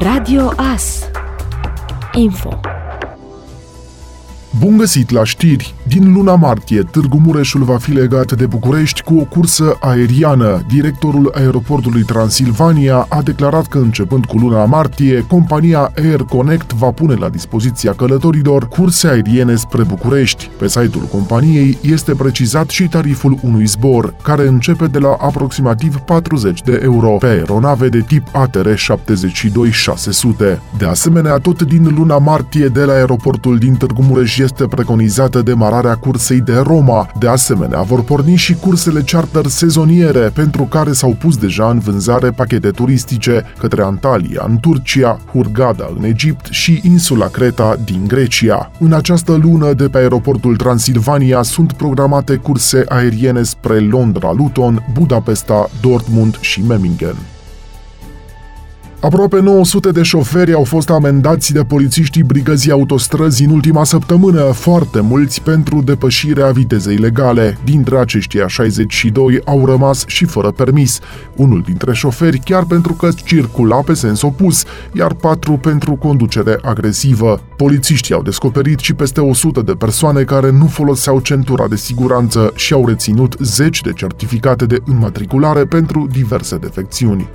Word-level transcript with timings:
Radio 0.00 0.52
AS 0.56 1.10
Info 2.14 2.77
Bun 4.58 4.76
găsit 4.76 5.10
la 5.10 5.24
știri! 5.24 5.74
Din 5.86 6.12
luna 6.12 6.34
martie, 6.34 6.82
Târgu 6.82 7.20
Mureșul 7.24 7.62
va 7.62 7.76
fi 7.76 7.90
legat 7.90 8.32
de 8.32 8.46
București 8.46 9.02
cu 9.02 9.18
o 9.18 9.24
cursă 9.24 9.76
aeriană. 9.80 10.64
Directorul 10.68 11.32
aeroportului 11.34 12.02
Transilvania 12.02 13.06
a 13.08 13.22
declarat 13.22 13.66
că 13.66 13.78
începând 13.78 14.24
cu 14.24 14.36
luna 14.36 14.64
martie, 14.64 15.24
compania 15.28 15.92
Air 15.96 16.20
Connect 16.20 16.72
va 16.72 16.90
pune 16.90 17.14
la 17.14 17.28
dispoziția 17.28 17.92
călătorilor 17.92 18.68
curse 18.68 19.08
aeriene 19.08 19.54
spre 19.54 19.82
București. 19.82 20.50
Pe 20.58 20.68
site-ul 20.68 21.04
companiei 21.10 21.78
este 21.82 22.14
precizat 22.14 22.68
și 22.68 22.88
tariful 22.88 23.38
unui 23.42 23.66
zbor, 23.66 24.14
care 24.22 24.48
începe 24.48 24.86
de 24.86 24.98
la 24.98 25.16
aproximativ 25.20 25.96
40 25.96 26.62
de 26.62 26.80
euro 26.82 27.10
pe 27.10 27.26
aeronave 27.26 27.88
de 27.88 28.00
tip 28.00 28.26
ATR 28.32 28.74
72600. 28.74 30.62
De 30.78 30.84
asemenea, 30.84 31.36
tot 31.36 31.62
din 31.62 31.94
luna 31.96 32.18
martie 32.18 32.66
de 32.66 32.84
la 32.84 32.92
aeroportul 32.92 33.58
din 33.58 33.74
Târgu 33.74 34.02
Mureș 34.02 34.36
este 34.48 34.66
preconizată 34.66 35.42
demararea 35.42 35.94
cursei 35.94 36.40
de 36.40 36.56
Roma. 36.56 37.10
De 37.18 37.28
asemenea, 37.28 37.82
vor 37.82 38.02
porni 38.02 38.34
și 38.34 38.54
cursele 38.54 39.00
charter 39.00 39.46
sezoniere, 39.46 40.30
pentru 40.34 40.62
care 40.62 40.92
s-au 40.92 41.16
pus 41.18 41.36
deja 41.36 41.70
în 41.70 41.78
vânzare 41.78 42.30
pachete 42.30 42.70
turistice 42.70 43.44
către 43.58 43.82
Antalya, 43.82 44.44
în 44.48 44.58
Turcia, 44.60 45.20
Hurghada, 45.32 45.90
în 45.96 46.04
Egipt 46.04 46.46
și 46.50 46.80
insula 46.84 47.26
Creta 47.26 47.76
din 47.84 48.04
Grecia. 48.06 48.70
În 48.78 48.92
această 48.92 49.38
lună, 49.42 49.72
de 49.72 49.88
pe 49.88 49.98
aeroportul 49.98 50.56
Transilvania 50.56 51.42
sunt 51.42 51.72
programate 51.72 52.36
curse 52.36 52.84
aeriene 52.88 53.42
spre 53.42 53.78
Londra, 53.78 54.32
Luton, 54.32 54.86
Budapesta, 54.92 55.70
Dortmund 55.80 56.38
și 56.40 56.62
Memmingen. 56.62 57.16
Aproape 59.00 59.40
900 59.40 59.90
de 59.90 60.02
șoferi 60.02 60.52
au 60.52 60.64
fost 60.64 60.90
amendați 60.90 61.52
de 61.52 61.64
polițiștii 61.64 62.22
brigăzii 62.22 62.70
autostrăzi 62.70 63.44
în 63.44 63.50
ultima 63.50 63.84
săptămână, 63.84 64.40
foarte 64.40 65.00
mulți 65.00 65.42
pentru 65.42 65.82
depășirea 65.82 66.50
vitezei 66.50 66.96
legale. 66.96 67.58
Dintre 67.64 67.98
aceștia, 67.98 68.46
62 68.46 69.40
au 69.44 69.66
rămas 69.66 70.04
și 70.06 70.24
fără 70.24 70.50
permis, 70.50 70.98
unul 71.36 71.62
dintre 71.66 71.92
șoferi 71.92 72.38
chiar 72.38 72.64
pentru 72.64 72.92
că 72.92 73.08
circula 73.24 73.76
pe 73.76 73.94
sens 73.94 74.22
opus, 74.22 74.64
iar 74.92 75.14
patru 75.14 75.52
pentru 75.52 75.94
conducere 75.94 76.58
agresivă. 76.62 77.40
Polițiștii 77.56 78.14
au 78.14 78.22
descoperit 78.22 78.78
și 78.78 78.94
peste 78.94 79.20
100 79.20 79.62
de 79.62 79.72
persoane 79.72 80.22
care 80.22 80.50
nu 80.50 80.66
foloseau 80.66 81.20
centura 81.20 81.68
de 81.68 81.76
siguranță 81.76 82.52
și 82.54 82.72
au 82.72 82.86
reținut 82.86 83.36
zeci 83.40 83.80
de 83.80 83.92
certificate 83.92 84.66
de 84.66 84.78
înmatriculare 84.86 85.64
pentru 85.64 86.06
diverse 86.10 86.56
defecțiuni. 86.56 87.28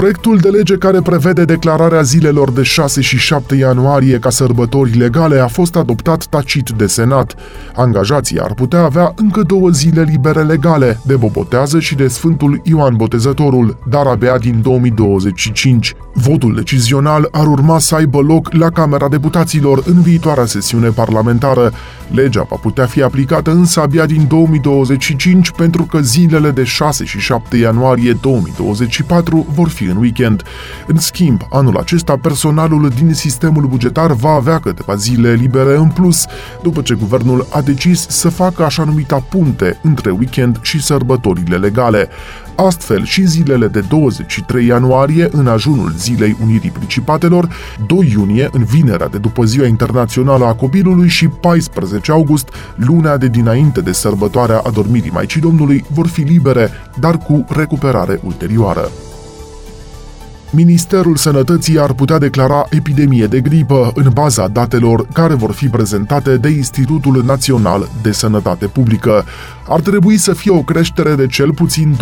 Proiectul 0.00 0.36
de 0.36 0.48
lege 0.48 0.76
care 0.76 1.00
prevede 1.00 1.44
declararea 1.44 2.02
zilelor 2.02 2.50
de 2.50 2.62
6 2.62 3.00
și 3.00 3.18
7 3.18 3.54
ianuarie 3.54 4.18
ca 4.18 4.30
sărbători 4.30 4.96
legale 4.96 5.38
a 5.38 5.46
fost 5.46 5.76
adoptat 5.76 6.24
tacit 6.24 6.70
de 6.70 6.86
Senat. 6.86 7.34
Angajații 7.74 8.40
ar 8.40 8.54
putea 8.54 8.80
avea 8.80 9.12
încă 9.16 9.42
două 9.42 9.68
zile 9.68 10.02
libere 10.02 10.42
legale, 10.42 11.00
de 11.06 11.16
Bobotează 11.16 11.80
și 11.80 11.94
de 11.94 12.08
Sfântul 12.08 12.60
Ioan 12.64 12.96
Botezătorul, 12.96 13.78
dar 13.88 14.06
abia 14.06 14.38
din 14.38 14.60
2025. 14.62 15.94
Votul 16.12 16.54
decizional 16.54 17.28
ar 17.30 17.46
urma 17.46 17.78
să 17.78 17.94
aibă 17.94 18.20
loc 18.20 18.52
la 18.52 18.70
Camera 18.70 19.08
Deputaților 19.08 19.82
în 19.86 20.00
viitoarea 20.00 20.46
sesiune 20.46 20.88
parlamentară. 20.88 21.72
Legea 22.10 22.46
va 22.48 22.56
putea 22.56 22.86
fi 22.86 23.02
aplicată 23.02 23.50
însă 23.50 23.80
abia 23.80 24.06
din 24.06 24.24
2025 24.28 25.50
pentru 25.50 25.82
că 25.82 26.00
zilele 26.00 26.50
de 26.50 26.64
6 26.64 27.04
și 27.04 27.18
7 27.18 27.56
ianuarie 27.56 28.12
2024 28.20 29.46
vor 29.54 29.68
fi 29.68 29.89
în 29.90 29.96
weekend. 29.96 30.42
În 30.86 30.98
schimb, 30.98 31.40
anul 31.50 31.76
acesta 31.76 32.16
personalul 32.16 32.88
din 32.88 33.14
sistemul 33.14 33.66
bugetar 33.66 34.12
va 34.12 34.30
avea 34.30 34.58
câteva 34.58 34.94
zile 34.94 35.32
libere 35.32 35.76
în 35.76 35.88
plus, 35.88 36.24
după 36.62 36.82
ce 36.82 36.94
guvernul 36.94 37.46
a 37.50 37.60
decis 37.60 38.06
să 38.08 38.28
facă 38.28 38.64
așa 38.64 38.84
numita 38.84 39.24
punte 39.28 39.78
între 39.82 40.10
weekend 40.10 40.58
și 40.62 40.82
sărbătorile 40.82 41.56
legale. 41.56 42.08
Astfel, 42.66 43.04
și 43.04 43.26
zilele 43.26 43.68
de 43.68 43.80
23 43.80 44.66
ianuarie, 44.66 45.28
în 45.32 45.46
ajunul 45.46 45.92
Zilei 45.96 46.36
Unirii 46.42 46.70
Principatelor, 46.70 47.48
2 47.86 48.10
iunie, 48.12 48.48
în 48.52 48.64
vinerea 48.64 49.08
de 49.08 49.18
după 49.18 49.44
Ziua 49.44 49.66
Internațională 49.66 50.44
a 50.44 50.54
Copilului 50.54 51.08
și 51.08 51.28
14 51.28 52.12
august, 52.12 52.48
lunea 52.74 53.16
de 53.16 53.28
dinainte 53.28 53.80
de 53.80 53.92
sărbătoarea 53.92 54.58
adormirii 54.58 55.10
Maicii 55.10 55.40
Domnului, 55.40 55.84
vor 55.92 56.06
fi 56.06 56.20
libere, 56.20 56.70
dar 56.98 57.18
cu 57.18 57.44
recuperare 57.48 58.20
ulterioară. 58.24 58.90
Ministerul 60.52 61.16
Sănătății 61.16 61.80
ar 61.80 61.92
putea 61.92 62.18
declara 62.18 62.66
epidemie 62.70 63.26
de 63.26 63.40
gripă 63.40 63.92
în 63.94 64.10
baza 64.12 64.48
datelor 64.48 65.06
care 65.12 65.34
vor 65.34 65.52
fi 65.52 65.66
prezentate 65.66 66.36
de 66.36 66.48
Institutul 66.48 67.22
Național 67.24 67.88
de 68.02 68.12
Sănătate 68.12 68.66
Publică. 68.66 69.24
Ar 69.68 69.80
trebui 69.80 70.16
să 70.16 70.32
fie 70.32 70.50
o 70.50 70.62
creștere 70.62 71.14
de 71.14 71.26
cel 71.26 71.52
puțin 71.52 71.94
20% 71.94 71.98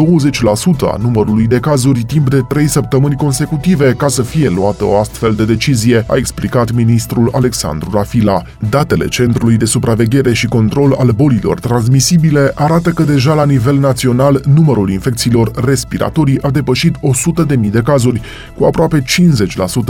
a 0.81 0.97
numărului 1.01 1.47
de 1.47 1.59
cazuri 1.59 2.03
timp 2.03 2.31
de 2.31 2.41
3 2.49 2.67
săptămâni 2.67 3.17
consecutive 3.17 3.95
ca 3.97 4.09
să 4.09 4.23
fie 4.23 4.49
luată 4.49 4.85
o 4.85 4.99
astfel 4.99 5.35
de 5.35 5.45
decizie, 5.45 6.05
a 6.09 6.17
explicat 6.17 6.73
ministrul 6.73 7.31
Alexandru 7.33 7.91
Rafila. 7.93 8.43
Datele 8.71 9.09
Centrului 9.09 9.57
de 9.57 9.65
Supraveghere 9.65 10.33
și 10.33 10.47
Control 10.47 10.97
al 10.99 11.11
Bolilor 11.11 11.61
Transmisibile 11.61 12.53
arată 12.55 12.91
că 12.91 13.03
deja 13.03 13.35
la 13.35 13.45
nivel 13.45 13.79
național 13.79 14.43
numărul 14.55 14.91
infecțiilor 14.91 15.51
respiratorii 15.65 16.43
a 16.43 16.51
depășit 16.51 16.95
100.000 16.97 17.71
de 17.71 17.81
cazuri, 17.81 18.21
cu 18.57 18.65
aproape 18.65 19.03
50% 19.03 19.05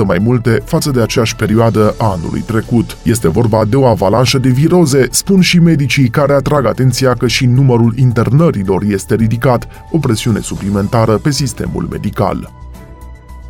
mai 0.07 0.19
multe 0.23 0.63
față 0.65 0.91
de 0.91 1.03
aceeași 1.03 1.37
perioadă 1.37 1.95
a 1.99 2.07
anului 2.07 2.41
trecut. 2.41 2.97
Este 3.03 3.29
vorba 3.29 3.65
de 3.65 3.77
o 3.77 3.85
avalanșă 3.85 4.39
de 4.39 4.49
viroze, 4.49 5.07
spun 5.11 5.41
și 5.41 5.59
medicii 5.59 6.09
care 6.09 6.33
atrag 6.33 6.67
atenția 6.67 7.15
că 7.15 7.27
și 7.27 7.47
numărul 7.47 7.95
internărilor 7.97 8.83
este 8.83 9.15
ridicat, 9.15 9.69
o 9.91 9.99
presiune 9.99 10.41
suplimentară 10.41 11.17
pe 11.17 11.31
sistemul 11.31 11.87
medical. 11.91 12.53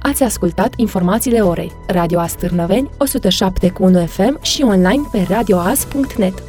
Ați 0.02 0.22
ascultat 0.22 0.72
informațiile 0.76 1.40
orei. 1.40 1.72
Radio 1.86 2.18
Astârnăveni, 2.18 2.90
107.1 4.00 4.06
FM 4.06 4.42
și 4.42 4.62
online 4.62 5.02
pe 5.10 5.26
radioas.net. 5.28 6.42